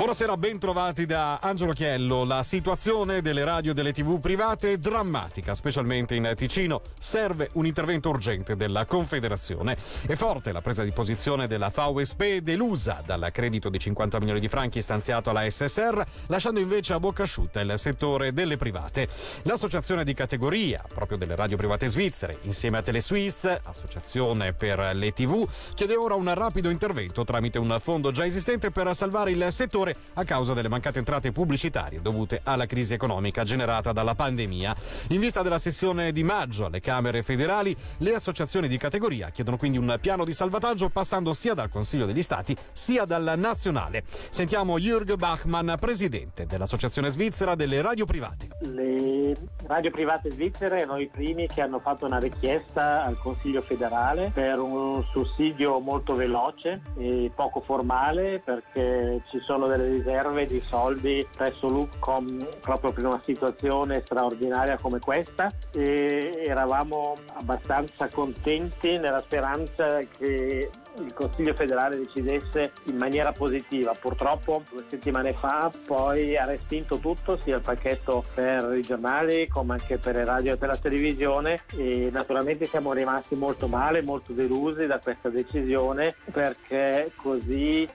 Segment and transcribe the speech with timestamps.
[0.00, 2.24] Buonasera, ben trovati da Angelo Chiello.
[2.24, 6.80] La situazione delle radio e delle tv private è drammatica, specialmente in Ticino.
[6.98, 9.76] Serve un intervento urgente della Confederazione.
[10.06, 14.48] È forte la presa di posizione della VSP delusa dal credito di 50 milioni di
[14.48, 19.06] franchi stanziato alla SSR, lasciando invece a bocca asciutta il settore delle private.
[19.42, 25.46] L'associazione di categoria, proprio delle radio private svizzere, insieme a Telesuisse, associazione per le tv,
[25.74, 29.96] chiede ora un rapido intervento tramite un fondo già esistente per salvare il settore settore
[30.14, 34.74] a causa delle mancate entrate pubblicitarie dovute alla crisi economica generata dalla pandemia.
[35.08, 39.78] In vista della sessione di maggio alle Camere federali, le associazioni di categoria chiedono quindi
[39.78, 44.04] un piano di salvataggio passando sia dal Consiglio degli Stati sia dal nazionale.
[44.30, 48.48] Sentiamo Jürg Bachmann, presidente dell'Associazione Svizzera delle Radio Private.
[48.60, 49.36] Le
[49.66, 54.58] radio private svizzere erano i primi che hanno fatto una richiesta al Consiglio federale per
[54.58, 61.68] un sussidio molto veloce e poco formale perché ci sono delle riserve di soldi presso
[61.68, 65.50] l'UCOM proprio per una situazione straordinaria come questa.
[65.72, 70.70] E eravamo abbastanza contenti nella speranza che
[71.04, 73.92] il Consiglio federale decidesse in maniera positiva.
[73.92, 79.74] Purtroppo due settimane fa poi ha respinto tutto, sia il pacchetto per i giornali come
[79.74, 84.32] anche per le radio e per la televisione e naturalmente siamo rimasti molto male, molto
[84.32, 87.88] delusi da questa decisione perché così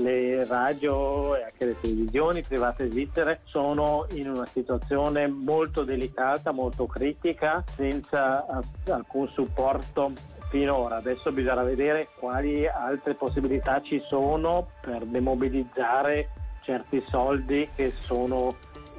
[0.00, 6.86] le radio e anche le televisioni private svizzere sono in una situazione molto delicata, molto
[6.86, 8.44] critica, senza
[8.88, 10.12] alcun supporto
[10.48, 10.96] finora.
[10.96, 16.30] Adesso bisogna vedere quali altre possibilità ci sono per demobilizzare
[16.62, 18.56] certi soldi che sono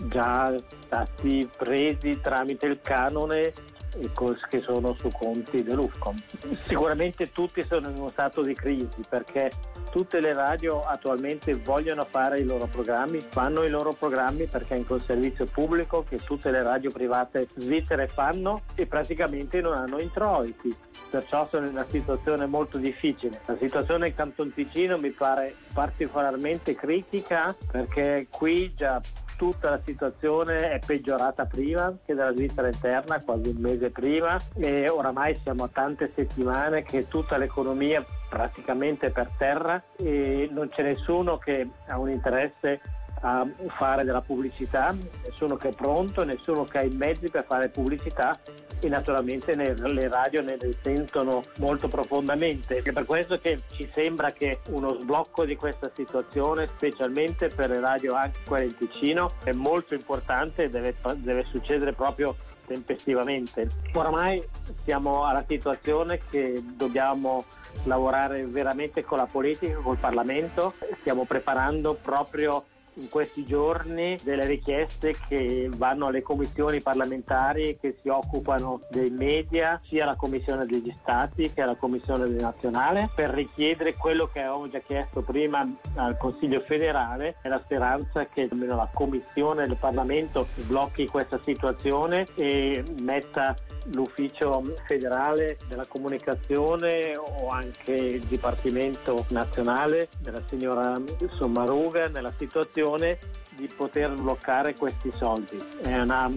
[0.07, 3.51] già stati presi tramite il canone
[4.49, 6.21] che sono su conti dell'UFCOM.
[6.67, 9.49] Sicuramente tutti sono in uno stato di crisi perché
[9.89, 14.83] tutte le radio attualmente vogliono fare i loro programmi, fanno i loro programmi perché è
[14.83, 20.75] quel servizio pubblico che tutte le radio private svizzere fanno e praticamente non hanno introiti.
[21.09, 23.39] Perciò sono in una situazione molto difficile.
[23.45, 29.01] La situazione in Canton Ticino mi pare particolarmente critica perché qui già
[29.39, 34.89] tutta la situazione è peggiorata prima che dalla Svizzera interna, quasi un mese prima e
[34.89, 41.37] oramai siamo a tante settimane che tutta l'economia praticamente per terra e non c'è nessuno
[41.37, 42.81] che ha un interesse
[43.21, 43.47] a
[43.77, 48.39] fare della pubblicità, nessuno che è pronto, nessuno che ha i mezzi per fare pubblicità
[48.79, 52.75] e naturalmente le radio ne risentono molto profondamente.
[52.75, 57.79] È per questo che ci sembra che uno sblocco di questa situazione, specialmente per le
[57.79, 62.35] radio anche qua in Ticino, è molto importante e deve, deve succedere proprio
[62.69, 63.67] tempestivamente.
[63.93, 64.41] Oramai
[64.83, 67.43] siamo alla situazione che dobbiamo
[67.83, 72.63] lavorare veramente con la politica, col Parlamento, stiamo preparando proprio
[72.99, 79.79] in questi giorni delle richieste che vanno alle commissioni parlamentari che si occupano dei media,
[79.83, 84.79] sia alla Commissione degli Stati che alla Commissione nazionale, per richiedere quello che avevamo già
[84.79, 91.39] chiesto prima al Consiglio federale, nella speranza che almeno la Commissione del Parlamento blocchi questa
[91.43, 93.55] situazione e metta
[93.93, 101.01] l'ufficio federale della comunicazione o anche il Dipartimento nazionale della signora
[101.37, 105.61] Sommaruga nella situazione di poter bloccare questi soldi.
[105.81, 106.31] È una,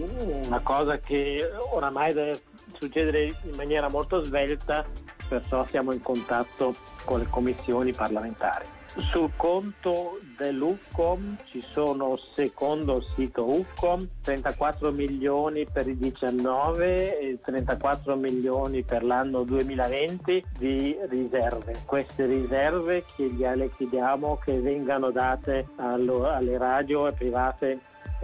[0.45, 2.41] una cosa che oramai deve
[2.77, 4.85] succedere in maniera molto svelta,
[5.27, 6.75] perciò siamo in contatto
[7.05, 8.72] con le commissioni parlamentari.
[8.95, 17.39] Sul conto dell'UFCOM ci sono, secondo il sito UFCOM, 34 milioni per il 19 e
[17.41, 21.81] 34 milioni per l'anno 2020 di riserve.
[21.85, 27.79] Queste riserve le chiediamo che vengano date alle radio e private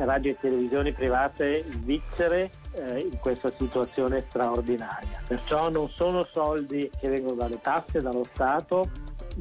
[0.05, 5.21] radio e televisioni private svizzere eh, in questa situazione straordinaria.
[5.27, 8.89] Perciò non sono soldi che vengono dalle tasse, dallo Stato,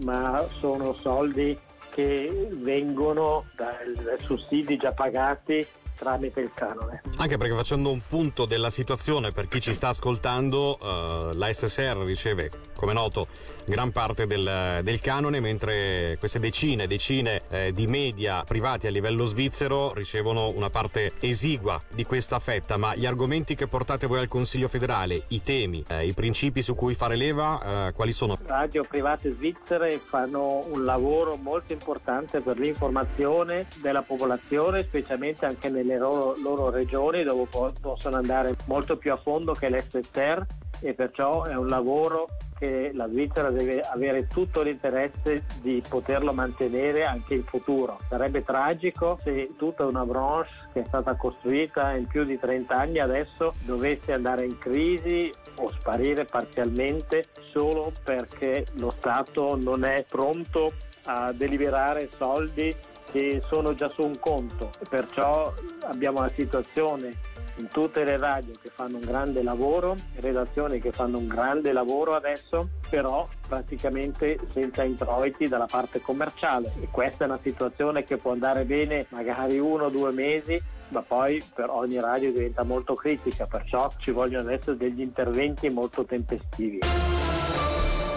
[0.03, 1.59] ma sono soldi
[1.91, 5.67] che vengono dai sussidi già pagati
[5.99, 7.03] tramite il canone.
[7.17, 11.97] Anche perché facendo un punto della situazione per chi ci sta ascoltando, uh, la SSR
[12.05, 13.27] riceve, come noto,
[13.65, 18.91] gran parte del, del canone, mentre queste decine e decine eh, di media privati a
[18.91, 22.77] livello svizzero ricevono una parte esigua di questa fetta.
[22.77, 26.77] Ma gli argomenti che portate voi al Consiglio federale, i temi, eh, i principi su
[26.77, 28.39] cui fare leva, eh, quali sono?
[28.47, 35.99] Radio private svizzere fanno un lavoro molto importante per l'informazione della popolazione, specialmente anche nelle
[35.99, 37.45] loro, loro regioni dove
[37.81, 40.47] possono andare molto più a fondo che l'SSR
[40.81, 42.29] e perciò è un lavoro
[42.59, 47.99] che la Svizzera deve avere tutto l'interesse di poterlo mantenere anche in futuro.
[48.09, 50.27] Sarebbe tragico se tutta una branche
[50.73, 55.71] che è stata costruita in più di 30 anni adesso dovesse andare in crisi o
[55.71, 60.73] sparire parzialmente solo perché lo Stato non è pronto
[61.05, 62.75] a deliberare soldi
[63.11, 64.71] che sono già su un conto.
[64.89, 65.53] Perciò
[65.85, 67.15] abbiamo una situazione
[67.59, 72.15] in tutte le radio che fanno un grande lavoro, redazioni che fanno un grande lavoro
[72.15, 76.73] adesso, però praticamente senza introiti dalla parte commerciale.
[76.81, 81.03] E questa è una situazione che può andare bene magari uno o due mesi, ma
[81.03, 86.79] poi per ogni radio diventa molto critica, perciò ci vogliono adesso degli interventi molto tempestivi.